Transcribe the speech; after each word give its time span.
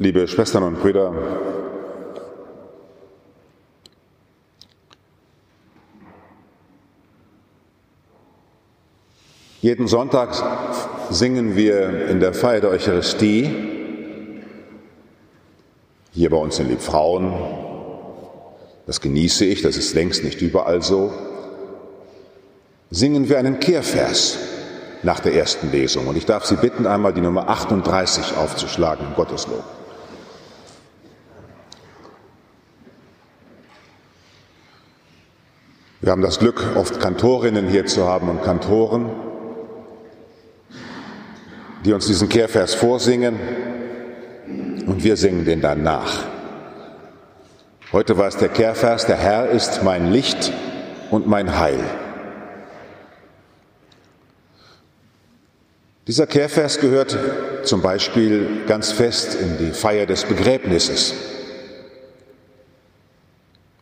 Liebe 0.00 0.28
Schwestern 0.28 0.62
und 0.62 0.80
Brüder, 0.80 1.12
jeden 9.60 9.88
Sonntag 9.88 10.36
singen 11.10 11.56
wir 11.56 12.06
in 12.06 12.20
der 12.20 12.32
Feier 12.32 12.60
der 12.60 12.70
Eucharistie, 12.70 13.50
hier 16.12 16.30
bei 16.30 16.36
uns 16.36 16.60
in 16.60 16.68
Liebfrauen, 16.68 17.32
das 18.86 19.00
genieße 19.00 19.46
ich, 19.46 19.62
das 19.62 19.76
ist 19.76 19.94
längst 19.94 20.22
nicht 20.22 20.40
überall 20.40 20.80
so, 20.80 21.12
singen 22.92 23.28
wir 23.28 23.38
einen 23.38 23.58
Kehrvers 23.58 24.38
nach 25.02 25.18
der 25.18 25.34
ersten 25.34 25.72
Lesung. 25.72 26.06
Und 26.06 26.16
ich 26.16 26.24
darf 26.24 26.44
Sie 26.44 26.54
bitten, 26.54 26.86
einmal 26.86 27.12
die 27.12 27.20
Nummer 27.20 27.48
38 27.48 28.36
aufzuschlagen 28.36 29.04
im 29.04 29.14
Gotteslob. 29.16 29.77
Wir 36.08 36.12
haben 36.12 36.22
das 36.22 36.38
Glück, 36.38 36.64
oft 36.74 37.00
Kantorinnen 37.00 37.68
hier 37.68 37.84
zu 37.84 38.08
haben 38.08 38.30
und 38.30 38.42
Kantoren, 38.42 39.10
die 41.84 41.92
uns 41.92 42.06
diesen 42.06 42.30
Kehrvers 42.30 42.72
vorsingen 42.72 43.38
und 44.86 45.04
wir 45.04 45.18
singen 45.18 45.44
den 45.44 45.60
dann 45.60 45.82
nach. 45.82 46.24
Heute 47.92 48.16
war 48.16 48.26
es 48.26 48.38
der 48.38 48.48
Kehrvers, 48.48 49.04
der 49.04 49.18
Herr 49.18 49.50
ist 49.50 49.82
mein 49.82 50.10
Licht 50.10 50.50
und 51.10 51.26
mein 51.26 51.58
Heil. 51.58 51.84
Dieser 56.06 56.26
Kehrvers 56.26 56.80
gehört 56.80 57.18
zum 57.64 57.82
Beispiel 57.82 58.64
ganz 58.66 58.92
fest 58.92 59.34
in 59.38 59.58
die 59.58 59.72
Feier 59.72 60.06
des 60.06 60.24
Begräbnisses. 60.24 61.12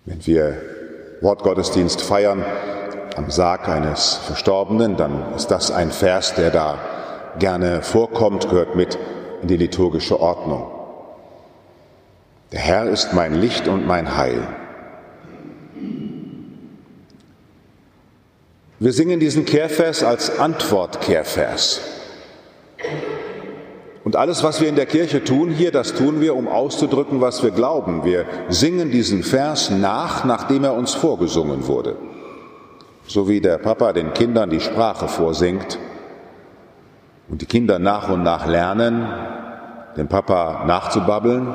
Wenn 0.07 0.27
wir 0.27 0.76
Wortgottesdienst 1.21 2.03
feiern 2.03 2.45
am 3.17 3.31
Sarg 3.31 3.69
eines 3.69 4.15
Verstorbenen, 4.15 4.97
dann 4.97 5.35
ist 5.35 5.49
das 5.49 5.71
ein 5.71 5.91
Vers, 5.91 6.35
der 6.35 6.51
da 6.51 6.79
gerne 7.39 7.83
vorkommt, 7.83 8.49
gehört 8.49 8.77
mit 8.77 8.99
in 9.43 9.49
die 9.49 9.57
liturgische 9.57 10.21
Ordnung. 10.21 10.71
Der 12.53 12.61
Herr 12.61 12.87
ist 12.87 13.13
mein 13.13 13.35
Licht 13.35 13.69
und 13.69 13.87
mein 13.87 14.17
Heil. 14.17 14.47
Wir 18.79 18.93
singen 18.93 19.21
diesen 19.21 19.47
Kehrvers 19.47 20.03
als 20.03 20.39
Antwortkehrvers. 20.39 21.81
Und 24.07 24.15
alles, 24.15 24.45
was 24.45 24.61
wir 24.61 24.69
in 24.69 24.77
der 24.77 24.87
Kirche 24.87 25.25
tun 25.25 25.51
hier, 25.51 25.73
das 25.73 25.93
tun 25.93 26.21
wir, 26.21 26.37
um 26.37 26.47
auszudrücken, 26.47 27.21
was 27.21 27.43
wir 27.43 27.51
glauben. 27.51 28.05
Wir 28.05 28.25
singen 28.49 28.93
diesen 28.93 29.25
Vers 29.25 29.71
nach, 29.71 30.25
nachdem 30.25 30.63
er 30.63 30.75
uns 30.75 30.95
vorgesungen 30.95 31.67
wurde. 31.67 31.97
So 33.09 33.29
wie 33.29 33.41
der 33.41 33.59
Papa 33.59 33.93
den 33.93 34.13
Kindern 34.13 34.49
die 34.49 34.61
Sprache 34.61 35.09
vorsingt 35.09 35.81
und 37.29 37.43
die 37.43 37.47
Kinder 37.47 37.81
nach 37.81 38.09
und 38.09 38.23
nach 38.23 38.47
lernen, 38.47 39.09
dem 39.97 40.07
Papa 40.07 40.67
nachzubabbeln 40.69 41.53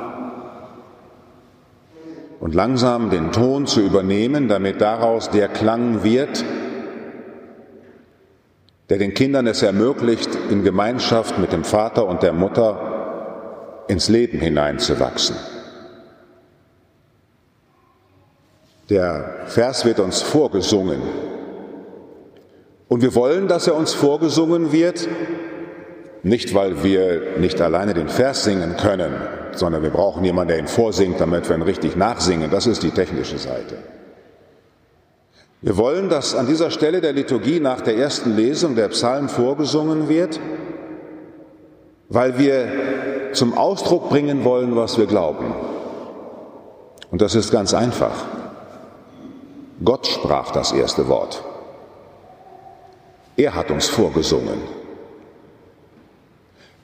und 2.42 2.54
langsam 2.54 3.10
den 3.12 3.32
Ton 3.32 3.66
zu 3.66 3.80
übernehmen, 3.80 4.50
damit 4.50 4.82
daraus 4.82 5.30
der 5.30 5.48
Klang 5.48 6.04
wird, 6.04 6.44
der 8.92 8.97
den 8.97 9.14
Kindern 9.14 9.47
es 9.47 9.61
ermöglicht, 9.61 10.30
in 10.50 10.66
Gemeinschaft 10.66 11.39
mit 11.39 11.53
dem 11.53 11.64
Vater 11.64 12.06
und 12.06 12.23
der 12.23 12.34
Mutter 12.34 13.86
ins 13.88 14.09
Leben 14.09 14.38
hineinzuwachsen. 14.38 15.38
Der 18.89 19.45
Vers 19.45 19.86
wird 19.86 20.02
uns 20.02 20.21
vorgesungen. 20.21 21.02
Und 22.89 23.02
wir 23.02 23.16
wollen, 23.16 23.48
dass 23.48 23.67
er 23.67 23.76
uns 23.76 23.93
vorgesungen 23.93 24.73
wird, 24.73 25.08
nicht 26.23 26.54
weil 26.54 26.83
wir 26.83 27.37
nicht 27.39 27.61
alleine 27.61 27.93
den 27.93 28.10
Vers 28.10 28.43
singen 28.43 28.76
können, 28.76 29.14
sondern 29.54 29.83
wir 29.83 29.92
brauchen 29.92 30.26
jemanden, 30.26 30.49
der 30.49 30.60
ihn 30.60 30.67
vorsingt, 30.67 31.21
damit 31.21 31.48
wir 31.48 31.55
ihn 31.55 31.61
richtig 31.61 31.95
nachsingen. 31.95 32.52
Das 32.52 32.67
ist 32.67 32.83
die 32.83 32.92
technische 32.92 33.37
Seite. 33.37 33.77
Wir 35.61 35.77
wollen, 35.77 36.10
dass 36.10 36.33
an 36.33 36.48
dieser 36.48 36.72
Stelle 36.72 37.02
der 37.02 37.14
Liturgie 37.14 37.60
nach 37.60 37.82
der 37.82 37.95
ersten 37.95 38.36
Lesung 38.36 38.76
der 38.76 38.88
Psalm 38.88 39.30
vorgesungen 39.30 40.10
wird, 40.10 40.39
weil 42.10 42.39
wir 42.39 43.32
zum 43.33 43.55
Ausdruck 43.55 44.10
bringen 44.10 44.44
wollen, 44.44 44.76
was 44.76 44.98
wir 44.98 45.05
glauben. 45.05 45.54
Und 47.11 47.22
das 47.22 47.36
ist 47.36 47.52
ganz 47.52 47.76
einfach. 47.76 48.26
Gott 49.83 50.08
sprach 50.08 50.52
das 50.52 50.72
erste 50.72 51.08
Wort. 51.08 51.44
Er 53.38 53.54
hat 53.54 53.70
uns 53.70 53.88
vorgesungen. 53.88 54.61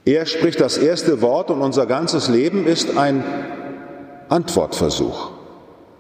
Er 0.06 0.26
spricht 0.26 0.62
das 0.62 0.78
erste 0.78 1.22
Wort 1.22 1.50
und 1.50 1.62
unser 1.62 1.86
ganzes 1.86 2.28
Leben 2.28 2.68
ist 2.68 2.96
ein 2.96 3.24
Antwortversuch. 4.30 5.37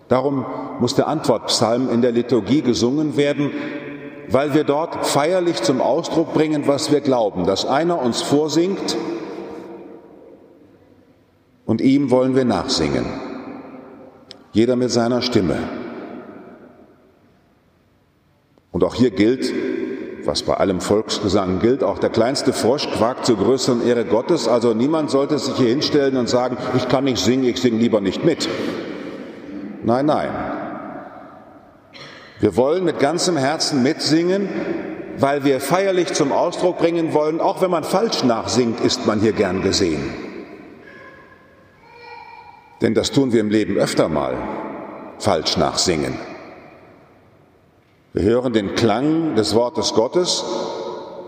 Darum 0.07 0.45
muss 0.79 0.95
der 0.95 1.07
Antwortpsalm 1.07 1.89
in 1.89 2.01
der 2.01 2.11
Liturgie 2.11 2.61
gesungen 2.61 3.17
werden, 3.17 3.51
weil 4.29 4.53
wir 4.53 4.63
dort 4.63 5.05
feierlich 5.05 5.61
zum 5.63 5.81
Ausdruck 5.81 6.33
bringen, 6.33 6.67
was 6.67 6.91
wir 6.91 7.01
glauben, 7.01 7.45
dass 7.45 7.65
einer 7.65 8.01
uns 8.01 8.21
vorsingt 8.21 8.97
und 11.65 11.81
ihm 11.81 12.11
wollen 12.11 12.35
wir 12.35 12.45
nachsingen. 12.45 13.05
Jeder 14.53 14.75
mit 14.75 14.91
seiner 14.91 15.21
Stimme. 15.21 15.57
Und 18.71 18.83
auch 18.83 18.95
hier 18.95 19.11
gilt, 19.11 19.53
was 20.25 20.43
bei 20.43 20.55
allem 20.55 20.81
Volksgesang 20.81 21.59
gilt, 21.59 21.83
auch 21.83 21.99
der 21.99 22.09
kleinste 22.09 22.53
Frosch 22.53 22.89
quakt 22.91 23.25
zur 23.25 23.37
größeren 23.37 23.85
Ehre 23.85 24.05
Gottes. 24.05 24.47
Also 24.47 24.73
niemand 24.73 25.09
sollte 25.09 25.39
sich 25.39 25.55
hier 25.55 25.69
hinstellen 25.69 26.17
und 26.17 26.29
sagen, 26.29 26.57
ich 26.75 26.87
kann 26.87 27.03
nicht 27.03 27.17
singen, 27.17 27.43
ich 27.45 27.59
singe 27.61 27.79
lieber 27.79 28.01
nicht 28.01 28.23
mit. 28.23 28.47
Nein, 29.87 30.05
nein. 30.05 30.29
Wir 32.41 32.57
wollen 32.57 32.83
mit 32.83 32.99
ganzem 32.99 33.37
Herzen 33.37 33.83
mitsingen, 33.83 34.49
weil 35.17 35.45
wir 35.45 35.61
feierlich 35.61 36.11
zum 36.11 36.33
Ausdruck 36.33 36.77
bringen 36.77 37.13
wollen, 37.13 37.39
auch 37.39 37.61
wenn 37.61 37.71
man 37.71 37.85
falsch 37.85 38.25
nachsingt, 38.25 38.81
ist 38.81 39.05
man 39.05 39.21
hier 39.21 39.31
gern 39.31 39.61
gesehen. 39.61 40.13
Denn 42.81 42.95
das 42.95 43.11
tun 43.11 43.31
wir 43.31 43.39
im 43.39 43.49
Leben 43.49 43.77
öfter 43.77 44.09
mal, 44.09 44.35
falsch 45.19 45.55
nachsingen. 45.55 46.15
Wir 48.11 48.23
hören 48.23 48.51
den 48.51 48.75
Klang 48.75 49.35
des 49.35 49.55
Wortes 49.55 49.93
Gottes, 49.93 50.43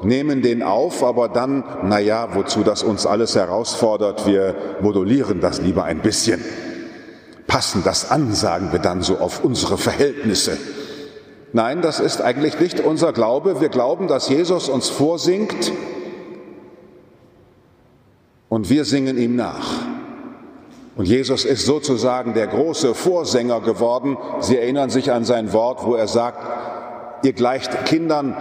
nehmen 0.04 0.42
den 0.42 0.64
auf, 0.64 1.02
aber 1.02 1.30
dann, 1.30 1.64
naja, 1.84 2.36
wozu 2.36 2.64
das 2.64 2.84
uns 2.84 3.06
alles 3.06 3.38
herausfordert, 3.38 4.28
wir 4.28 4.54
modulieren 4.82 5.40
das 5.40 5.62
lieber 5.62 5.86
ein 5.86 6.00
bisschen 6.00 6.44
passen 7.50 7.84
das 7.84 8.10
an, 8.10 8.34
sagen 8.34 8.72
wir 8.72 8.80
dann 8.80 9.02
so 9.02 9.18
auf 9.18 9.44
unsere 9.44 9.78
Verhältnisse. 9.78 10.58
Nein, 11.52 11.82
das 11.82 12.00
ist 12.00 12.22
eigentlich 12.22 12.60
nicht 12.60 12.80
unser 12.80 13.12
Glaube. 13.12 13.60
Wir 13.60 13.70
glauben, 13.70 14.08
dass 14.08 14.30
Jesus 14.30 14.70
uns 14.70 14.88
vorsingt 14.88 15.74
und 18.48 18.70
wir 18.70 18.86
singen 18.86 19.18
ihm 19.18 19.36
nach. 19.36 19.68
Und 20.96 21.06
Jesus 21.06 21.44
ist 21.46 21.66
sozusagen 21.66 22.34
der 22.34 22.48
große 22.48 22.94
Vorsänger 22.94 23.62
geworden. 23.62 24.18
Sie 24.42 24.58
erinnern 24.58 24.90
sich 24.90 25.12
an 25.12 25.26
sein 25.26 25.52
Wort, 25.52 25.86
wo 25.86 25.96
er 25.96 26.08
sagt, 26.08 27.26
ihr 27.26 27.34
gleicht 27.34 27.86
Kindern, 27.86 28.36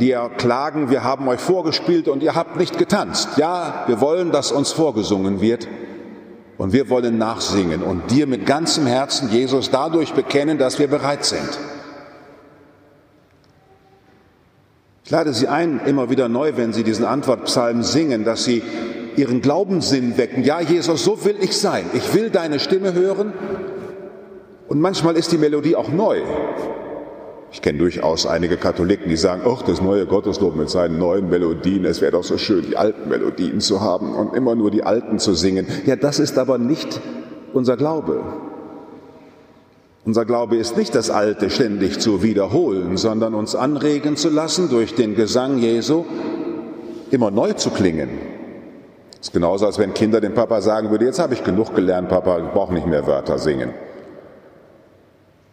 die 0.00 0.08
ja 0.08 0.28
klagen, 0.28 0.90
wir 0.90 1.02
haben 1.02 1.26
euch 1.28 1.40
vorgespielt 1.40 2.08
und 2.08 2.22
ihr 2.22 2.34
habt 2.34 2.56
nicht 2.56 2.78
getanzt. 2.78 3.30
Ja, 3.36 3.84
wir 3.86 4.00
wollen, 4.00 4.32
dass 4.32 4.52
uns 4.52 4.72
vorgesungen 4.72 5.40
wird. 5.40 5.66
Und 6.58 6.72
wir 6.72 6.90
wollen 6.90 7.18
nachsingen 7.18 7.84
und 7.84 8.10
dir 8.10 8.26
mit 8.26 8.44
ganzem 8.44 8.86
Herzen, 8.86 9.30
Jesus, 9.30 9.70
dadurch 9.70 10.12
bekennen, 10.12 10.58
dass 10.58 10.80
wir 10.80 10.88
bereit 10.88 11.24
sind. 11.24 11.58
Ich 15.04 15.10
lade 15.10 15.32
Sie 15.32 15.46
ein, 15.46 15.80
immer 15.86 16.10
wieder 16.10 16.28
neu, 16.28 16.56
wenn 16.56 16.72
Sie 16.72 16.82
diesen 16.82 17.06
Antwortpsalm 17.06 17.82
singen, 17.82 18.24
dass 18.24 18.44
Sie 18.44 18.62
Ihren 19.16 19.40
Glaubenssinn 19.40 20.18
wecken. 20.18 20.42
Ja, 20.42 20.60
Jesus, 20.60 21.04
so 21.04 21.24
will 21.24 21.36
ich 21.40 21.56
sein. 21.56 21.84
Ich 21.94 22.12
will 22.12 22.28
deine 22.28 22.58
Stimme 22.58 22.92
hören. 22.92 23.32
Und 24.68 24.80
manchmal 24.80 25.16
ist 25.16 25.32
die 25.32 25.38
Melodie 25.38 25.76
auch 25.76 25.88
neu. 25.88 26.20
Ich 27.50 27.62
kenne 27.62 27.78
durchaus 27.78 28.26
einige 28.26 28.56
Katholiken, 28.56 29.08
die 29.08 29.16
sagen, 29.16 29.42
ach, 29.46 29.62
das 29.62 29.80
neue 29.80 30.04
Gotteslob 30.04 30.54
mit 30.54 30.68
seinen 30.68 30.98
neuen 30.98 31.30
Melodien, 31.30 31.84
es 31.86 32.00
wäre 32.00 32.12
doch 32.12 32.24
so 32.24 32.36
schön, 32.36 32.66
die 32.68 32.76
alten 32.76 33.08
Melodien 33.08 33.60
zu 33.60 33.80
haben 33.80 34.14
und 34.14 34.34
immer 34.34 34.54
nur 34.54 34.70
die 34.70 34.82
alten 34.82 35.18
zu 35.18 35.34
singen. 35.34 35.66
Ja, 35.86 35.96
das 35.96 36.18
ist 36.18 36.38
aber 36.38 36.58
nicht 36.58 37.00
unser 37.54 37.76
Glaube. 37.76 38.22
Unser 40.04 40.24
Glaube 40.24 40.56
ist 40.56 40.76
nicht 40.76 40.94
das 40.94 41.10
Alte 41.10 41.48
ständig 41.50 42.00
zu 42.00 42.22
wiederholen, 42.22 42.96
sondern 42.96 43.34
uns 43.34 43.54
anregen 43.54 44.16
zu 44.16 44.28
lassen, 44.28 44.68
durch 44.68 44.94
den 44.94 45.14
Gesang 45.14 45.58
Jesu 45.58 46.04
immer 47.10 47.30
neu 47.30 47.54
zu 47.54 47.70
klingen. 47.70 48.10
Das 49.10 49.28
ist 49.28 49.32
genauso, 49.32 49.66
als 49.66 49.78
wenn 49.78 49.94
Kinder 49.94 50.20
dem 50.20 50.34
Papa 50.34 50.60
sagen 50.60 50.90
würden, 50.90 51.06
jetzt 51.06 51.18
habe 51.18 51.34
ich 51.34 51.42
genug 51.42 51.74
gelernt, 51.74 52.08
Papa, 52.08 52.38
ich 52.38 52.52
brauche 52.52 52.72
nicht 52.72 52.86
mehr 52.86 53.06
Wörter 53.06 53.38
singen. 53.38 53.70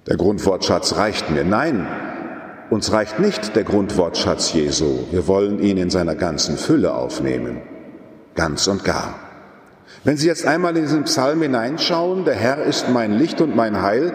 Der 0.07 0.17
Grundwortschatz 0.17 0.97
reicht 0.97 1.31
mir. 1.31 1.43
Nein, 1.43 1.87
uns 2.69 2.91
reicht 2.91 3.19
nicht 3.19 3.55
der 3.55 3.63
Grundwortschatz 3.63 4.53
Jesu. 4.53 5.05
Wir 5.11 5.27
wollen 5.27 5.59
ihn 5.59 5.77
in 5.77 5.89
seiner 5.89 6.15
ganzen 6.15 6.57
Fülle 6.57 6.93
aufnehmen. 6.93 7.61
Ganz 8.35 8.67
und 8.67 8.83
gar. 8.83 9.15
Wenn 10.03 10.17
Sie 10.17 10.27
jetzt 10.27 10.45
einmal 10.45 10.75
in 10.77 10.83
diesen 10.83 11.03
Psalm 11.05 11.41
hineinschauen, 11.41 12.25
der 12.25 12.35
Herr 12.35 12.63
ist 12.63 12.89
mein 12.89 13.13
Licht 13.13 13.41
und 13.41 13.55
mein 13.55 13.81
Heil, 13.81 14.13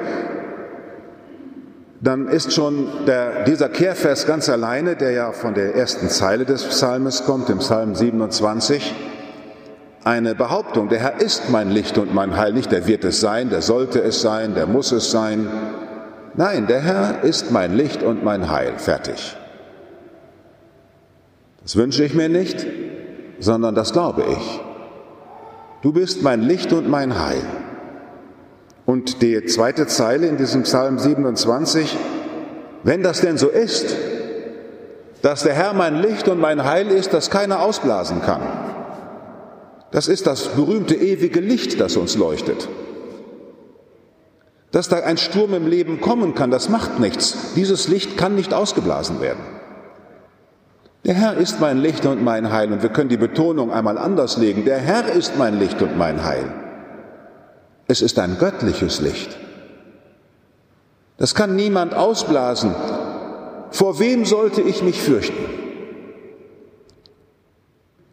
dann 2.01 2.29
ist 2.29 2.53
schon 2.53 2.87
der, 3.07 3.45
dieser 3.45 3.69
Kehrvers 3.69 4.27
ganz 4.27 4.49
alleine, 4.49 4.95
der 4.95 5.11
ja 5.11 5.33
von 5.33 5.55
der 5.55 5.75
ersten 5.75 6.09
Zeile 6.09 6.45
des 6.45 6.65
Psalmes 6.65 7.25
kommt, 7.25 7.51
im 7.51 7.59
Psalm 7.59 7.97
27, 7.97 8.95
eine 10.05 10.35
Behauptung. 10.35 10.89
Der 10.89 11.01
Herr 11.01 11.21
ist 11.21 11.51
mein 11.51 11.71
Licht 11.71 11.99
und 11.99 12.15
mein 12.15 12.37
Heil, 12.37 12.53
nicht 12.53 12.73
der 12.73 12.87
wird 12.87 13.05
es 13.05 13.21
sein, 13.21 13.51
der 13.51 13.61
sollte 13.61 14.01
es 14.01 14.23
sein, 14.23 14.55
der 14.55 14.67
muss 14.67 14.93
es 14.93 15.11
sein. 15.11 15.49
Nein, 16.35 16.67
der 16.67 16.81
Herr 16.81 17.25
ist 17.25 17.51
mein 17.51 17.75
Licht 17.75 18.03
und 18.03 18.25
mein 18.25 18.51
Heil. 18.51 18.75
Fertig. 18.77 19.37
Das 21.63 21.77
wünsche 21.77 22.05
ich 22.05 22.15
mir 22.15 22.29
nicht, 22.29 22.67
sondern 23.39 23.75
das 23.75 23.93
glaube 23.93 24.25
ich. 24.31 24.61
Du 25.83 25.93
bist 25.93 26.23
mein 26.23 26.43
Licht 26.43 26.73
und 26.73 26.89
mein 26.89 27.19
Heil. 27.19 27.43
Und 28.87 29.23
die 29.23 29.45
zweite 29.45 29.87
Zeile 29.87 30.27
in 30.27 30.37
diesem 30.37 30.63
Psalm 30.63 30.99
27, 30.99 31.97
wenn 32.83 33.03
das 33.03 33.21
denn 33.21 33.39
so 33.39 33.49
ist, 33.49 33.95
dass 35.23 35.43
der 35.43 35.55
Herr 35.55 35.75
mein 35.75 35.97
Licht 35.97 36.29
und 36.29 36.41
mein 36.41 36.65
Heil 36.65 36.89
ist, 36.89 37.13
das 37.13 37.31
keiner 37.31 37.61
ausblasen 37.61 38.23
kann. 38.23 38.43
Das 39.91 40.09
ist 40.09 40.27
das 40.27 40.49
berühmte 40.49 40.95
ewige 40.95 41.41
Licht, 41.41 41.81
das 41.81 41.97
uns 41.97 42.17
leuchtet. 42.17 42.69
Dass 44.73 44.89
da 44.89 45.01
ein 45.01 45.17
Sturm 45.17 45.55
im 45.55 45.67
Leben 45.67 46.01
kommen 46.01 46.35
kann, 46.35 46.51
das 46.51 46.69
macht 46.69 47.01
nichts. 47.01 47.55
Dieses 47.57 47.89
Licht 47.89 48.17
kann 48.17 48.37
nicht 48.37 48.55
ausgeblasen 48.55 49.21
werden. 49.21 49.41
Der 51.05 51.15
Herr 51.15 51.37
ist 51.37 51.61
mein 51.61 51.79
Licht 51.79 52.07
und 52.07 52.23
mein 52.23 52.53
Heil. 52.53 52.73
Und 52.73 52.83
wir 52.83 52.91
können 52.91 53.09
die 53.09 53.17
Betonung 53.17 53.73
einmal 53.73 53.99
anders 53.99 54.37
legen. 54.37 54.65
Der 54.65 54.79
Herr 54.79 55.11
ist 55.11 55.37
mein 55.39 55.59
Licht 55.59 55.81
und 55.83 55.97
mein 55.99 56.25
Heil. 56.25 56.53
Es 57.89 58.03
ist 58.03 58.19
ein 58.19 58.39
göttliches 58.39 59.01
Licht. 59.01 59.37
Das 61.17 61.35
kann 61.35 61.57
niemand 61.57 61.95
ausblasen. 61.95 62.75
Vor 63.73 63.99
wem 63.99 64.25
sollte 64.25 64.61
ich 64.61 64.83
mich 64.83 65.01
fürchten? 65.01 65.60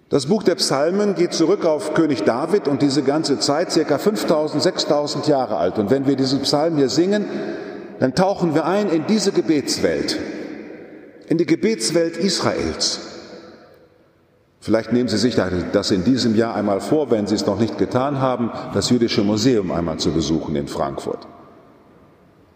Das 0.10 0.28
Buch 0.28 0.44
der 0.44 0.56
Psalmen 0.56 1.16
geht 1.16 1.34
zurück 1.34 1.66
auf 1.66 1.94
König 1.94 2.24
David 2.24 2.70
und 2.70 2.82
diese 2.82 3.04
ganze 3.04 3.40
Zeit, 3.40 3.74
circa 3.74 3.98
5000, 3.98 4.64
6000 4.64 5.28
Jahre 5.28 5.58
alt. 5.58 5.78
Und 5.80 5.90
wenn 5.90 6.08
wir 6.08 6.16
diesen 6.16 6.42
Psalm 6.42 6.78
hier 6.78 6.88
singen, 6.88 7.26
dann 8.00 8.16
tauchen 8.16 8.56
wir 8.56 8.66
ein 8.66 8.90
in 8.90 9.06
diese 9.08 9.34
Gebetswelt, 9.34 10.18
in 11.28 11.38
die 11.38 11.46
Gebetswelt 11.46 12.16
Israels. 12.16 13.02
Vielleicht 14.62 14.94
nehmen 14.94 15.10
Sie 15.10 15.18
sich 15.18 15.36
das 15.72 15.92
in 15.92 16.06
diesem 16.06 16.36
Jahr 16.36 16.56
einmal 16.56 16.80
vor, 16.80 17.12
wenn 17.12 17.28
Sie 17.28 17.36
es 17.36 17.46
noch 17.46 17.60
nicht 17.60 17.78
getan 17.78 18.22
haben, 18.22 18.52
das 18.74 18.90
Jüdische 18.90 19.24
Museum 19.24 19.72
einmal 19.72 19.98
zu 19.98 20.12
besuchen 20.12 20.56
in 20.56 20.68
Frankfurt. 20.68 21.28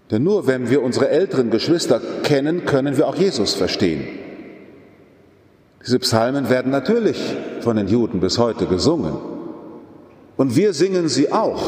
Denn 0.09 0.23
nur 0.23 0.47
wenn 0.47 0.69
wir 0.69 0.83
unsere 0.83 1.09
älteren 1.09 1.49
Geschwister 1.49 2.01
kennen, 2.23 2.65
können 2.65 2.97
wir 2.97 3.07
auch 3.07 3.15
Jesus 3.15 3.53
verstehen. 3.53 4.20
Diese 5.85 5.99
Psalmen 5.99 6.49
werden 6.49 6.71
natürlich 6.71 7.17
von 7.61 7.75
den 7.75 7.87
Juden 7.87 8.19
bis 8.19 8.37
heute 8.37 8.67
gesungen. 8.67 9.13
Und 10.37 10.55
wir 10.55 10.73
singen 10.73 11.07
sie 11.07 11.31
auch, 11.31 11.61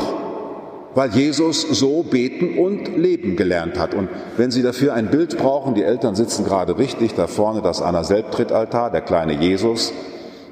weil 0.95 1.09
Jesus 1.11 1.61
so 1.61 2.03
beten 2.03 2.57
und 2.59 2.95
leben 2.97 3.35
gelernt 3.35 3.79
hat. 3.79 3.93
Und 3.93 4.09
wenn 4.37 4.51
Sie 4.51 4.61
dafür 4.61 4.93
ein 4.93 5.09
Bild 5.09 5.37
brauchen, 5.37 5.73
die 5.73 5.83
Eltern 5.83 6.15
sitzen 6.15 6.45
gerade 6.45 6.77
richtig, 6.77 7.15
da 7.15 7.27
vorne 7.27 7.61
das 7.61 7.81
Anna 7.81 8.03
Selbtrittaltar, 8.03 8.91
der 8.91 9.01
kleine 9.01 9.33
Jesus, 9.33 9.91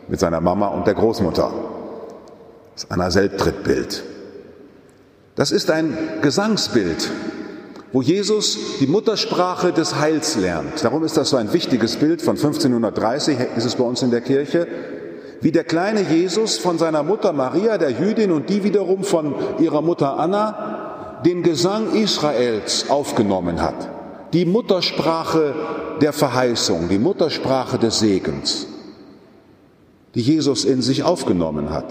mit 0.07 0.19
seiner 0.19 0.41
Mama 0.41 0.67
und 0.67 0.87
der 0.87 0.95
Großmutter. 0.95 1.51
Das 2.75 2.89
Anna 2.89 3.11
Selbtrittbild. 3.11 4.03
Das 5.35 5.51
ist 5.51 5.71
ein 5.71 5.97
Gesangsbild, 6.21 7.09
wo 7.91 8.01
Jesus 8.01 8.57
die 8.79 8.88
Muttersprache 8.88 9.73
des 9.73 9.99
Heils 9.99 10.38
lernt. 10.38 10.83
Darum 10.83 11.03
ist 11.03 11.17
das 11.17 11.29
so 11.29 11.38
ein 11.38 11.53
wichtiges 11.53 11.97
Bild 11.97 12.21
von 12.21 12.35
1530, 12.35 13.38
ist 13.55 13.65
es 13.65 13.75
bei 13.75 13.83
uns 13.83 14.01
in 14.01 14.11
der 14.11 14.21
Kirche, 14.21 14.67
wie 15.41 15.51
der 15.51 15.63
kleine 15.63 16.01
Jesus 16.01 16.57
von 16.57 16.77
seiner 16.77 17.03
Mutter 17.03 17.33
Maria, 17.33 17.77
der 17.77 17.91
Jüdin, 17.91 18.31
und 18.31 18.49
die 18.49 18.63
wiederum 18.63 19.03
von 19.03 19.35
ihrer 19.59 19.81
Mutter 19.81 20.19
Anna 20.19 21.21
den 21.25 21.43
Gesang 21.43 21.93
Israels 21.93 22.89
aufgenommen 22.89 23.61
hat. 23.61 23.89
Die 24.33 24.45
Muttersprache 24.45 25.53
der 25.99 26.13
Verheißung, 26.13 26.87
die 26.89 26.99
Muttersprache 26.99 27.77
des 27.77 27.99
Segens 27.99 28.67
die 30.15 30.21
Jesus 30.21 30.65
in 30.65 30.81
sich 30.81 31.03
aufgenommen 31.03 31.69
hat. 31.69 31.85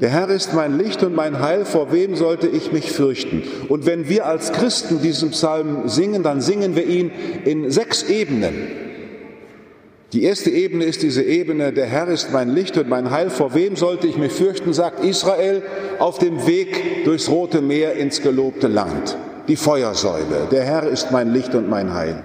Der 0.00 0.10
Herr 0.10 0.28
ist 0.28 0.52
mein 0.52 0.76
Licht 0.76 1.02
und 1.02 1.14
mein 1.14 1.40
Heil, 1.40 1.64
vor 1.64 1.90
wem 1.90 2.16
sollte 2.16 2.46
ich 2.46 2.70
mich 2.70 2.92
fürchten? 2.92 3.42
Und 3.68 3.86
wenn 3.86 4.10
wir 4.10 4.26
als 4.26 4.52
Christen 4.52 5.00
diesen 5.00 5.30
Psalm 5.30 5.88
singen, 5.88 6.22
dann 6.22 6.42
singen 6.42 6.76
wir 6.76 6.86
ihn 6.86 7.10
in 7.46 7.70
sechs 7.70 8.02
Ebenen. 8.02 8.54
Die 10.12 10.22
erste 10.22 10.50
Ebene 10.50 10.84
ist 10.84 11.02
diese 11.02 11.22
Ebene, 11.22 11.72
der 11.72 11.86
Herr 11.86 12.08
ist 12.08 12.30
mein 12.30 12.50
Licht 12.50 12.76
und 12.76 12.90
mein 12.90 13.10
Heil, 13.10 13.30
vor 13.30 13.54
wem 13.54 13.74
sollte 13.74 14.06
ich 14.06 14.18
mich 14.18 14.32
fürchten, 14.32 14.74
sagt 14.74 15.02
Israel 15.02 15.62
auf 15.98 16.18
dem 16.18 16.46
Weg 16.46 17.04
durchs 17.04 17.30
Rote 17.30 17.62
Meer 17.62 17.94
ins 17.94 18.20
gelobte 18.20 18.68
Land. 18.68 19.16
Die 19.48 19.56
Feuersäule, 19.56 20.48
der 20.50 20.64
Herr 20.64 20.84
ist 20.84 21.10
mein 21.10 21.32
Licht 21.32 21.54
und 21.54 21.70
mein 21.70 21.94
Heil. 21.94 22.22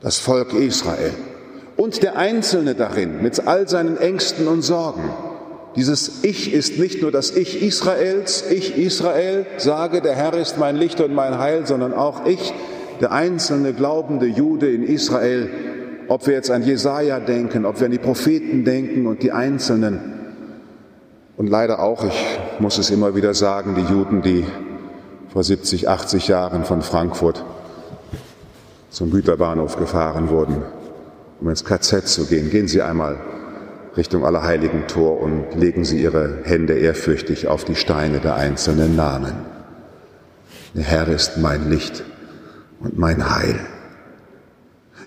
Das 0.00 0.18
Volk 0.18 0.54
Israel 0.54 1.12
und 1.76 2.02
der 2.02 2.16
Einzelne 2.16 2.74
darin 2.74 3.22
mit 3.22 3.46
all 3.46 3.68
seinen 3.68 3.98
Ängsten 3.98 4.48
und 4.48 4.62
Sorgen. 4.62 5.10
Dieses 5.76 6.22
Ich 6.22 6.52
ist 6.52 6.78
nicht 6.78 7.02
nur 7.02 7.10
das 7.10 7.32
Ich 7.32 7.62
Israels, 7.62 8.44
ich 8.48 8.76
Israel 8.76 9.44
sage, 9.56 10.00
der 10.00 10.14
Herr 10.14 10.34
ist 10.34 10.58
mein 10.58 10.76
Licht 10.76 11.00
und 11.00 11.12
mein 11.12 11.38
Heil, 11.38 11.66
sondern 11.66 11.92
auch 11.92 12.26
ich, 12.26 12.52
der 13.00 13.10
einzelne 13.10 13.72
glaubende 13.72 14.26
Jude 14.26 14.70
in 14.70 14.84
Israel, 14.84 15.50
ob 16.06 16.26
wir 16.26 16.34
jetzt 16.34 16.50
an 16.50 16.62
Jesaja 16.62 17.18
denken, 17.18 17.66
ob 17.66 17.80
wir 17.80 17.86
an 17.86 17.90
die 17.90 17.98
Propheten 17.98 18.64
denken 18.64 19.06
und 19.06 19.22
die 19.22 19.32
Einzelnen. 19.32 20.12
Und 21.36 21.48
leider 21.48 21.80
auch, 21.80 22.04
ich 22.04 22.60
muss 22.60 22.78
es 22.78 22.90
immer 22.90 23.16
wieder 23.16 23.34
sagen, 23.34 23.74
die 23.74 23.92
Juden, 23.92 24.22
die 24.22 24.44
vor 25.32 25.42
70, 25.42 25.88
80 25.88 26.28
Jahren 26.28 26.64
von 26.64 26.82
Frankfurt 26.82 27.44
zum 28.90 29.10
Güterbahnhof 29.10 29.76
gefahren 29.76 30.28
wurden, 30.28 30.62
um 31.40 31.48
ins 31.48 31.64
KZ 31.64 32.06
zu 32.06 32.26
gehen. 32.26 32.50
Gehen 32.50 32.68
Sie 32.68 32.80
einmal 32.80 33.18
Richtung 33.96 34.24
Allerheiligen 34.24 34.86
Tor 34.88 35.20
und 35.20 35.54
legen 35.54 35.84
Sie 35.84 36.02
Ihre 36.02 36.40
Hände 36.44 36.74
ehrfürchtig 36.74 37.46
auf 37.46 37.64
die 37.64 37.76
Steine 37.76 38.20
der 38.20 38.34
einzelnen 38.34 38.96
Namen. 38.96 39.34
Der 40.74 40.82
Herr 40.82 41.08
ist 41.08 41.38
mein 41.38 41.70
Licht 41.70 42.02
und 42.80 42.98
mein 42.98 43.30
Heil. 43.34 43.60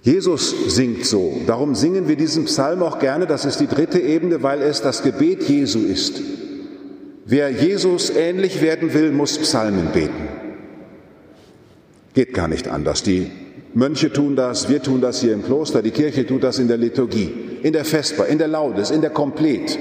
Jesus 0.03 0.73
singt 0.73 1.05
so. 1.05 1.41
Darum 1.47 1.75
singen 1.75 2.07
wir 2.07 2.15
diesen 2.15 2.45
Psalm 2.45 2.81
auch 2.81 2.99
gerne. 2.99 3.27
Das 3.27 3.43
ist 3.43 3.59
die 3.59 3.67
dritte 3.67 3.99
Ebene, 3.99 4.41
weil 4.41 4.61
es 4.61 4.81
das 4.81 5.03
Gebet 5.03 5.43
Jesu 5.43 5.79
ist. 5.79 6.21
Wer 7.25 7.49
Jesus 7.49 8.09
ähnlich 8.09 8.61
werden 8.61 8.93
will, 8.93 9.11
muss 9.11 9.37
Psalmen 9.37 9.87
beten. 9.93 10.29
Geht 12.13 12.33
gar 12.33 12.47
nicht 12.47 12.69
anders. 12.69 13.03
Die 13.03 13.29
Mönche 13.77 14.11
tun 14.11 14.35
das, 14.35 14.69
wir 14.69 14.81
tun 14.81 15.01
das 15.01 15.21
hier 15.21 15.33
im 15.33 15.45
Kloster, 15.45 15.83
die 15.83 15.91
Kirche 15.91 16.25
tut 16.25 16.41
das 16.43 16.57
in 16.57 16.67
der 16.67 16.77
Liturgie, 16.77 17.31
in 17.61 17.73
der 17.73 17.85
Vesper, 17.85 18.25
in 18.25 18.39
der 18.39 18.47
Laudes, 18.47 18.89
in 18.89 19.01
der 19.01 19.11
Komplet. 19.11 19.77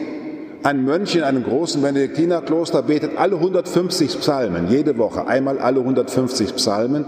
Ein 0.63 0.85
Mönch 0.85 1.17
in 1.17 1.23
einem 1.23 1.43
großen 1.43 1.81
Benediktinerkloster 1.81 2.83
betet 2.83 3.17
alle 3.17 3.37
150 3.37 4.21
Psalmen, 4.21 4.69
jede 4.69 4.99
Woche, 4.99 5.27
einmal 5.27 5.59
alle 5.59 5.81
150 5.81 6.57
Psalmen. 6.57 7.07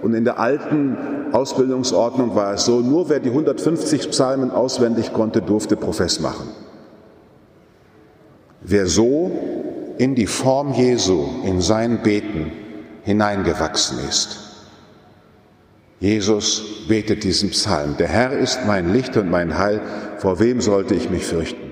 Und 0.00 0.14
in 0.14 0.24
der 0.24 0.40
alten 0.40 0.96
Ausbildungsordnung 1.32 2.34
war 2.34 2.54
es 2.54 2.64
so, 2.64 2.80
nur 2.80 3.10
wer 3.10 3.20
die 3.20 3.28
150 3.28 4.08
Psalmen 4.08 4.50
auswendig 4.50 5.12
konnte, 5.12 5.42
durfte 5.42 5.76
Profess 5.76 6.18
machen. 6.20 6.48
Wer 8.62 8.86
so 8.86 9.32
in 9.98 10.14
die 10.14 10.26
Form 10.26 10.72
Jesu, 10.72 11.26
in 11.44 11.60
sein 11.60 12.02
Beten 12.02 12.52
hineingewachsen 13.02 13.98
ist, 14.08 14.51
Jesus 16.02 16.88
betet 16.88 17.22
diesen 17.22 17.50
Psalm. 17.50 17.96
Der 17.96 18.08
Herr 18.08 18.36
ist 18.36 18.66
mein 18.66 18.92
Licht 18.92 19.16
und 19.16 19.30
mein 19.30 19.56
Heil. 19.56 19.80
Vor 20.18 20.40
wem 20.40 20.60
sollte 20.60 20.96
ich 20.96 21.10
mich 21.10 21.24
fürchten? 21.24 21.70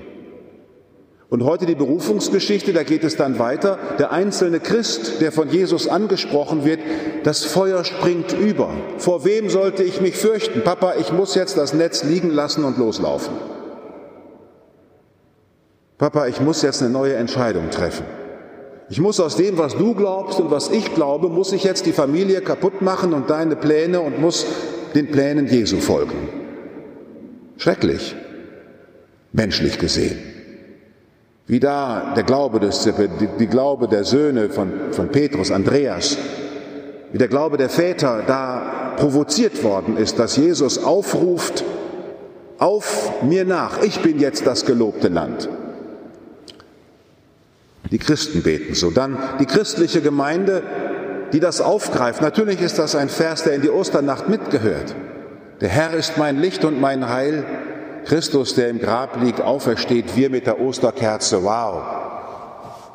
Und 1.27 1.43
heute 1.43 1.65
die 1.65 1.75
Berufungsgeschichte, 1.75 2.71
da 2.71 2.83
geht 2.83 3.03
es 3.03 3.17
dann 3.17 3.39
weiter. 3.39 3.77
Der 3.99 4.13
einzelne 4.13 4.61
Christ, 4.61 5.19
der 5.19 5.33
von 5.33 5.49
Jesus 5.49 5.89
angesprochen 5.89 6.63
wird, 6.63 6.79
das 7.25 7.43
Feuer 7.43 7.83
springt 7.83 8.31
über. 8.31 8.73
Vor 8.99 9.25
wem 9.25 9.49
sollte 9.49 9.83
ich 9.83 9.99
mich 9.99 10.15
fürchten? 10.15 10.61
Papa, 10.61 10.93
ich 10.97 11.11
muss 11.11 11.35
jetzt 11.35 11.57
das 11.57 11.73
Netz 11.73 12.05
liegen 12.05 12.29
lassen 12.29 12.63
und 12.63 12.77
loslaufen. 12.77 13.33
Papa, 15.97 16.27
ich 16.27 16.39
muss 16.39 16.61
jetzt 16.61 16.81
eine 16.81 16.89
neue 16.89 17.15
Entscheidung 17.15 17.69
treffen. 17.69 18.05
Ich 18.91 18.99
muss 18.99 19.21
aus 19.21 19.37
dem, 19.37 19.57
was 19.57 19.77
du 19.77 19.95
glaubst 19.95 20.41
und 20.41 20.51
was 20.51 20.69
ich 20.69 20.93
glaube, 20.93 21.29
muss 21.29 21.53
ich 21.53 21.63
jetzt 21.63 21.85
die 21.85 21.93
Familie 21.93 22.41
kaputt 22.41 22.81
machen 22.81 23.13
und 23.13 23.29
deine 23.29 23.55
Pläne 23.55 24.01
und 24.01 24.19
muss 24.19 24.45
den 24.93 25.07
Plänen 25.07 25.47
Jesu 25.47 25.77
folgen. 25.77 26.27
Schrecklich, 27.55 28.13
menschlich 29.31 29.79
gesehen. 29.79 30.19
Wie 31.47 31.61
da 31.61 32.13
der 32.17 32.23
Glaube, 32.23 32.59
des, 32.59 32.83
die, 33.39 33.47
Glaube 33.47 33.87
der 33.87 34.03
Söhne 34.03 34.49
von, 34.49 34.73
von 34.91 35.07
Petrus, 35.07 35.51
Andreas, 35.51 36.17
wie 37.13 37.17
der 37.17 37.29
Glaube 37.29 37.55
der 37.55 37.69
Väter 37.69 38.23
da 38.27 38.93
provoziert 38.97 39.63
worden 39.63 39.95
ist, 39.95 40.19
dass 40.19 40.35
Jesus 40.35 40.83
aufruft, 40.83 41.63
auf 42.57 43.23
mir 43.23 43.45
nach, 43.45 43.81
ich 43.83 44.01
bin 44.01 44.19
jetzt 44.19 44.45
das 44.45 44.65
gelobte 44.65 45.07
Land. 45.07 45.47
Die 47.91 47.97
Christen 47.97 48.41
beten 48.41 48.73
so. 48.73 48.89
Dann 48.89 49.17
die 49.39 49.45
christliche 49.45 50.01
Gemeinde, 50.01 50.63
die 51.33 51.39
das 51.39 51.61
aufgreift. 51.61 52.21
Natürlich 52.21 52.61
ist 52.61 52.79
das 52.79 52.95
ein 52.95 53.09
Vers, 53.09 53.43
der 53.43 53.53
in 53.53 53.61
die 53.61 53.69
Osternacht 53.69 54.29
mitgehört. 54.29 54.95
Der 55.59 55.69
Herr 55.69 55.93
ist 55.93 56.17
mein 56.17 56.39
Licht 56.39 56.65
und 56.65 56.79
mein 56.81 57.09
Heil. 57.09 57.45
Christus, 58.05 58.55
der 58.55 58.69
im 58.69 58.79
Grab 58.79 59.21
liegt, 59.21 59.41
aufersteht, 59.41 60.15
wir 60.15 60.29
mit 60.29 60.47
der 60.47 60.59
Osterkerze. 60.59 61.43
Wow. 61.43 61.83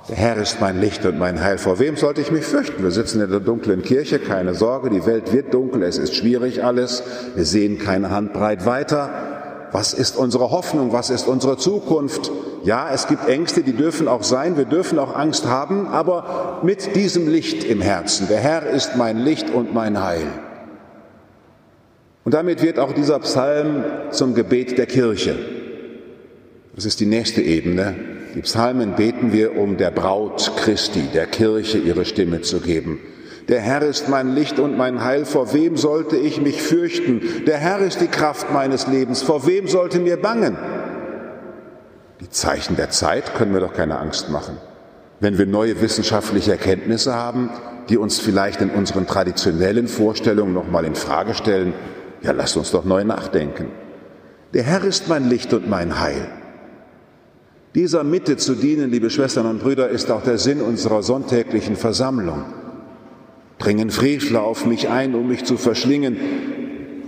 Der 0.09 0.17
Herr 0.17 0.37
ist 0.37 0.61
mein 0.61 0.81
Licht 0.81 1.05
und 1.05 1.19
mein 1.19 1.43
Heil. 1.43 1.59
Vor 1.59 1.79
wem 1.79 1.97
sollte 1.97 2.21
ich 2.21 2.31
mich 2.31 2.45
fürchten? 2.45 2.83
Wir 2.83 2.91
sitzen 2.91 3.21
in 3.21 3.31
der 3.31 3.41
dunklen 3.41 3.83
Kirche, 3.83 4.19
keine 4.19 4.55
Sorge, 4.55 4.89
die 4.89 5.05
Welt 5.05 5.33
wird 5.33 5.53
dunkel, 5.53 5.83
es 5.83 5.99
ist 5.99 6.15
schwierig 6.15 6.63
alles, 6.63 7.03
wir 7.35 7.45
sehen 7.45 7.79
keine 7.79 8.11
Handbreit 8.11 8.67
weiter. 8.67 9.36
Was 9.77 9.93
ist 9.93 10.17
unsere 10.17 10.53
Hoffnung? 10.53 10.95
Was 10.95 11.11
ist 11.11 11.29
unsere 11.29 11.59
Zukunft? 11.59 12.33
Ja, 12.65 12.89
es 12.95 13.09
gibt 13.09 13.29
Ängste, 13.29 13.63
die 13.63 13.75
dürfen 13.75 14.09
auch 14.09 14.23
sein, 14.23 14.57
wir 14.57 14.65
dürfen 14.65 14.99
auch 14.99 15.15
Angst 15.15 15.45
haben, 15.45 15.87
aber 15.89 16.61
mit 16.63 16.97
diesem 16.97 17.29
Licht 17.29 17.63
im 17.63 17.83
Herzen. 17.83 18.27
Der 18.27 18.39
Herr 18.39 18.67
ist 18.71 18.97
mein 18.97 19.19
Licht 19.19 19.51
und 19.51 19.75
mein 19.75 20.03
Heil. 20.03 20.29
Und 22.25 22.33
damit 22.33 22.63
wird 22.63 22.79
auch 22.79 22.95
dieser 22.95 23.19
Psalm 23.19 23.85
zum 24.13 24.35
Gebet 24.35 24.79
der 24.79 24.87
Kirche. 24.87 25.37
Das 26.75 26.87
ist 26.87 26.99
die 27.01 27.05
nächste 27.05 27.43
Ebene. 27.43 27.97
Die 28.35 28.41
Psalmen 28.41 28.95
beten 28.95 29.31
wir, 29.35 29.59
um 29.59 29.77
der 29.77 29.91
Braut 29.91 30.53
Christi, 30.57 31.03
der 31.13 31.27
Kirche, 31.27 31.77
ihre 31.77 32.07
Stimme 32.07 32.41
zu 32.41 32.61
geben. 32.61 32.99
Der 33.49 33.61
Herr 33.61 33.83
ist 33.83 34.09
mein 34.09 34.35
Licht 34.35 34.59
und 34.59 34.77
mein 34.77 35.05
Heil, 35.05 35.25
vor 35.25 35.53
wem 35.53 35.77
sollte 35.77 36.17
ich 36.17 36.41
mich 36.41 36.61
fürchten? 36.61 37.23
Der 37.47 37.59
Herr 37.59 37.79
ist 37.79 38.01
die 38.01 38.09
Kraft 38.09 38.53
meines 38.53 38.89
Lebens, 38.89 39.23
vor 39.23 39.47
wem 39.47 39.69
sollte 39.69 40.01
mir 40.01 40.17
bangen? 40.17 40.57
Die 42.21 42.31
Zeichen 42.31 42.77
der 42.77 42.91
Zeit 42.91 43.35
können 43.35 43.53
wir 43.53 43.61
doch 43.61 43.75
keine 43.75 43.99
Angst 43.99 44.31
machen. 44.31 44.57
Wenn 45.21 45.39
wir 45.39 45.47
neue 45.47 45.81
wissenschaftliche 45.81 46.53
Erkenntnisse 46.53 47.15
haben, 47.15 47.51
die 47.89 47.99
uns 47.99 48.19
vielleicht 48.19 48.61
in 48.61 48.71
unseren 48.71 49.07
traditionellen 49.07 49.87
Vorstellungen 49.87 50.53
nochmal 50.53 50.85
in 50.85 50.97
Frage 50.97 51.35
stellen, 51.35 51.73
ja, 52.23 52.33
lasst 52.33 52.57
uns 52.57 52.73
doch 52.73 52.85
neu 52.85 53.05
nachdenken. 53.05 53.69
Der 54.55 54.65
Herr 54.65 54.83
ist 54.83 55.09
mein 55.09 55.29
Licht 55.29 55.53
und 55.53 55.69
mein 55.69 56.01
Heil. 56.01 56.27
Dieser 57.77 58.03
Mitte 58.03 58.39
zu 58.39 58.55
dienen, 58.55 58.91
liebe 58.91 59.11
Schwestern 59.11 59.47
und 59.47 59.61
Brüder, 59.61 59.89
ist 59.89 60.11
auch 60.11 60.23
der 60.23 60.39
Sinn 60.39 60.61
unserer 60.61 61.03
sonntäglichen 61.03 61.77
Versammlung. 61.77 62.45
Bringen 63.59 63.91
Frevler 63.91 64.43
auf 64.43 64.67
mich 64.67 64.89
ein, 64.89 65.15
um 65.15 65.29
mich 65.29 65.45
zu 65.45 65.57
verschlingen. 65.57 66.17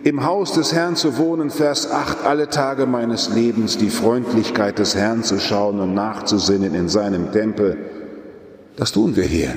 Im 0.04 0.24
Haus 0.24 0.52
des 0.52 0.72
Herrn 0.72 0.96
zu 0.96 1.18
wohnen, 1.18 1.50
Vers 1.50 1.90
8, 1.90 2.24
alle 2.24 2.48
Tage 2.48 2.86
meines 2.86 3.34
Lebens 3.34 3.76
die 3.76 3.90
Freundlichkeit 3.90 4.78
des 4.78 4.94
Herrn 4.94 5.22
zu 5.22 5.38
schauen 5.38 5.80
und 5.80 5.92
nachzusinnen 5.92 6.74
in 6.74 6.88
seinem 6.88 7.32
Tempel. 7.32 7.76
Das 8.76 8.92
tun 8.92 9.16
wir 9.16 9.24
hier. 9.24 9.56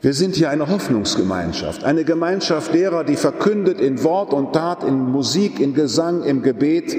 Wir 0.00 0.12
sind 0.12 0.36
hier 0.36 0.50
eine 0.50 0.68
Hoffnungsgemeinschaft, 0.68 1.82
eine 1.84 2.04
Gemeinschaft 2.04 2.74
derer, 2.74 3.04
die 3.04 3.16
verkündet 3.16 3.80
in 3.80 4.04
Wort 4.04 4.32
und 4.32 4.52
Tat, 4.52 4.84
in 4.84 5.10
Musik, 5.10 5.58
in 5.58 5.74
Gesang, 5.74 6.22
im 6.22 6.42
Gebet, 6.42 6.96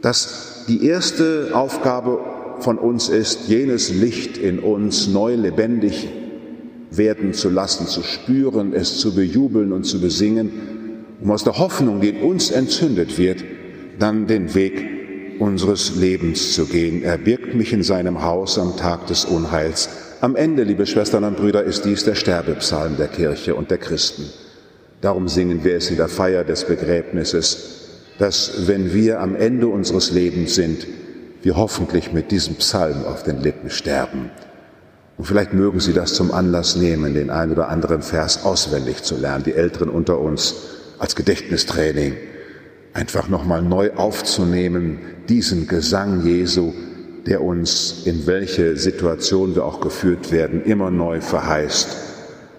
dass 0.00 0.64
die 0.68 0.86
erste 0.86 1.50
Aufgabe 1.52 2.20
von 2.60 2.78
uns 2.78 3.08
ist, 3.08 3.48
jenes 3.48 3.90
Licht 3.90 4.38
in 4.38 4.58
uns 4.58 5.08
neu 5.08 5.34
lebendig 5.34 6.08
werden 6.90 7.32
zu 7.32 7.48
lassen, 7.48 7.86
zu 7.86 8.02
spüren, 8.02 8.72
es 8.72 8.98
zu 8.98 9.14
bejubeln 9.14 9.72
und 9.72 9.84
zu 9.84 10.00
besingen, 10.00 10.50
um 11.20 11.30
aus 11.30 11.44
der 11.44 11.58
Hoffnung, 11.58 12.00
die 12.00 12.10
in 12.10 12.22
uns 12.22 12.50
entzündet 12.50 13.18
wird, 13.18 13.44
dann 13.98 14.26
den 14.26 14.54
Weg 14.54 15.38
unseres 15.38 15.96
Lebens 15.96 16.54
zu 16.54 16.66
gehen. 16.66 17.02
Er 17.02 17.18
birgt 17.18 17.54
mich 17.54 17.72
in 17.72 17.82
seinem 17.82 18.22
Haus 18.22 18.58
am 18.58 18.76
Tag 18.76 19.06
des 19.06 19.24
Unheils 19.24 19.88
am 20.22 20.34
Ende, 20.34 20.62
liebe 20.62 20.86
Schwestern 20.86 21.24
und 21.24 21.36
Brüder, 21.36 21.62
ist 21.62 21.84
dies 21.84 22.04
der 22.04 22.14
Sterbepsalm 22.14 22.96
der 22.96 23.08
Kirche 23.08 23.54
und 23.54 23.70
der 23.70 23.76
Christen. 23.76 24.24
Darum 25.02 25.28
singen 25.28 25.62
wir 25.62 25.76
es 25.76 25.90
in 25.90 25.98
der 25.98 26.08
Feier 26.08 26.42
des 26.42 26.64
Begräbnisses, 26.64 27.90
dass 28.18 28.66
wenn 28.66 28.94
wir 28.94 29.20
am 29.20 29.36
Ende 29.36 29.68
unseres 29.68 30.10
Lebens 30.10 30.54
sind, 30.54 30.86
wir 31.42 31.56
hoffentlich 31.56 32.14
mit 32.14 32.30
diesem 32.30 32.54
Psalm 32.54 33.04
auf 33.04 33.24
den 33.24 33.42
Lippen 33.42 33.68
sterben. 33.68 34.30
Und 35.16 35.24
vielleicht 35.24 35.54
mögen 35.54 35.80
Sie 35.80 35.92
das 35.92 36.14
zum 36.14 36.30
Anlass 36.30 36.76
nehmen, 36.76 37.14
den 37.14 37.30
einen 37.30 37.52
oder 37.52 37.68
anderen 37.68 38.02
Vers 38.02 38.44
auswendig 38.44 39.02
zu 39.02 39.16
lernen, 39.16 39.44
die 39.44 39.54
Älteren 39.54 39.88
unter 39.88 40.18
uns 40.18 40.54
als 40.98 41.16
Gedächtnistraining 41.16 42.16
einfach 42.92 43.28
nochmal 43.28 43.62
neu 43.62 43.92
aufzunehmen, 43.94 44.98
diesen 45.28 45.66
Gesang 45.66 46.24
Jesu, 46.24 46.72
der 47.26 47.42
uns, 47.42 48.02
in 48.06 48.26
welche 48.26 48.76
Situation 48.76 49.54
wir 49.54 49.64
auch 49.64 49.80
geführt 49.80 50.32
werden, 50.32 50.62
immer 50.64 50.90
neu 50.90 51.20
verheißt, 51.20 51.96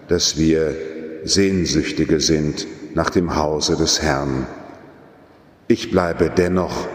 dass 0.08 0.36
wir 0.36 0.76
Sehnsüchtige 1.24 2.20
sind 2.20 2.66
nach 2.94 3.10
dem 3.10 3.36
Hause 3.36 3.76
des 3.76 4.02
Herrn. 4.02 4.46
Ich 5.66 5.90
bleibe 5.90 6.30
dennoch 6.30 6.86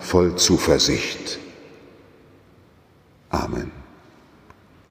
voll 0.00 0.36
Zuversicht. 0.36 1.38
Amen. 3.30 3.87